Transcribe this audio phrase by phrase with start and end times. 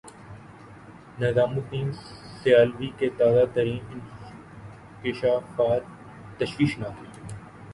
[1.19, 1.91] نظام الدین
[2.43, 5.83] سیالوی کے تازہ ترین انکشافات
[6.39, 7.37] تشویشناک ہیں۔